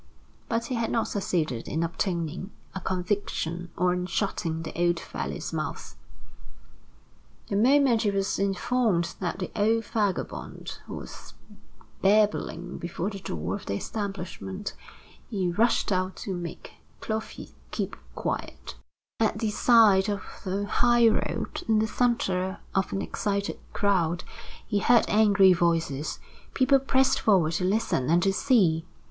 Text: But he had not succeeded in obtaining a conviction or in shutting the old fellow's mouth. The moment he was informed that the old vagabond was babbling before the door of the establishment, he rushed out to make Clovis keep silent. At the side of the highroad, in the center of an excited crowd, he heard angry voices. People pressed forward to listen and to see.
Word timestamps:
But 0.49 0.65
he 0.65 0.73
had 0.73 0.89
not 0.89 1.07
succeeded 1.09 1.67
in 1.67 1.83
obtaining 1.83 2.49
a 2.73 2.79
conviction 2.81 3.69
or 3.77 3.93
in 3.93 4.07
shutting 4.07 4.63
the 4.63 4.73
old 4.75 4.99
fellow's 4.99 5.53
mouth. 5.53 5.95
The 7.49 7.55
moment 7.55 8.01
he 8.01 8.09
was 8.09 8.39
informed 8.39 9.13
that 9.19 9.37
the 9.37 9.51
old 9.55 9.85
vagabond 9.85 10.79
was 10.87 11.35
babbling 12.01 12.79
before 12.79 13.11
the 13.11 13.19
door 13.19 13.53
of 13.53 13.67
the 13.67 13.75
establishment, 13.75 14.73
he 15.29 15.51
rushed 15.51 15.91
out 15.91 16.15
to 16.25 16.33
make 16.33 16.73
Clovis 16.99 17.53
keep 17.69 17.95
silent. 18.17 18.77
At 19.19 19.37
the 19.37 19.51
side 19.51 20.09
of 20.09 20.23
the 20.43 20.65
highroad, 20.65 21.61
in 21.67 21.77
the 21.77 21.85
center 21.85 22.57
of 22.73 22.91
an 22.91 23.03
excited 23.03 23.59
crowd, 23.71 24.23
he 24.65 24.79
heard 24.79 25.05
angry 25.07 25.53
voices. 25.53 26.17
People 26.55 26.79
pressed 26.79 27.19
forward 27.19 27.51
to 27.53 27.65
listen 27.65 28.09
and 28.09 28.23
to 28.23 28.33
see. 28.33 28.83